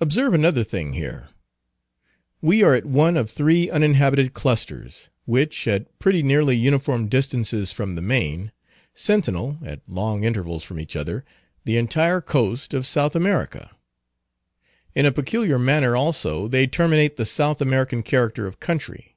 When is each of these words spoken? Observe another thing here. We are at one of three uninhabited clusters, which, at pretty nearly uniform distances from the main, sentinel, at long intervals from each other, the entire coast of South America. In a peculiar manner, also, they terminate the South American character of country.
Observe 0.00 0.34
another 0.34 0.64
thing 0.64 0.94
here. 0.94 1.28
We 2.40 2.64
are 2.64 2.74
at 2.74 2.84
one 2.84 3.16
of 3.16 3.30
three 3.30 3.70
uninhabited 3.70 4.34
clusters, 4.34 5.10
which, 5.26 5.68
at 5.68 5.96
pretty 6.00 6.24
nearly 6.24 6.56
uniform 6.56 7.06
distances 7.06 7.70
from 7.70 7.94
the 7.94 8.02
main, 8.02 8.50
sentinel, 8.94 9.58
at 9.64 9.80
long 9.88 10.24
intervals 10.24 10.64
from 10.64 10.80
each 10.80 10.96
other, 10.96 11.24
the 11.64 11.76
entire 11.76 12.20
coast 12.20 12.74
of 12.74 12.84
South 12.84 13.14
America. 13.14 13.70
In 14.96 15.06
a 15.06 15.12
peculiar 15.12 15.56
manner, 15.56 15.94
also, 15.94 16.48
they 16.48 16.66
terminate 16.66 17.16
the 17.16 17.24
South 17.24 17.60
American 17.62 18.02
character 18.02 18.48
of 18.48 18.58
country. 18.58 19.14